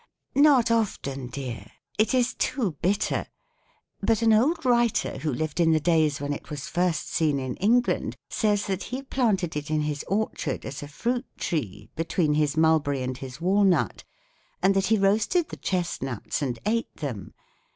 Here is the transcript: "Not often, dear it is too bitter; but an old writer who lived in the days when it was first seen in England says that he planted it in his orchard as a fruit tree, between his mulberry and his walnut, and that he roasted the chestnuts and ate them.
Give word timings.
"Not 0.33 0.71
often, 0.71 1.27
dear 1.27 1.63
it 1.99 2.15
is 2.15 2.33
too 2.33 2.71
bitter; 2.81 3.27
but 4.01 4.23
an 4.23 4.33
old 4.33 4.65
writer 4.65 5.19
who 5.19 5.31
lived 5.31 5.59
in 5.59 5.73
the 5.73 5.79
days 5.79 6.19
when 6.19 6.33
it 6.33 6.49
was 6.49 6.67
first 6.67 7.07
seen 7.07 7.37
in 7.37 7.55
England 7.57 8.15
says 8.27 8.65
that 8.65 8.85
he 8.85 9.03
planted 9.03 9.55
it 9.55 9.69
in 9.69 9.81
his 9.81 10.03
orchard 10.07 10.65
as 10.65 10.81
a 10.81 10.87
fruit 10.87 11.27
tree, 11.37 11.91
between 11.95 12.33
his 12.33 12.57
mulberry 12.57 13.03
and 13.03 13.19
his 13.19 13.39
walnut, 13.39 14.03
and 14.59 14.73
that 14.73 14.87
he 14.87 14.97
roasted 14.97 15.49
the 15.49 15.55
chestnuts 15.57 16.41
and 16.41 16.57
ate 16.65 16.91
them. 16.95 17.35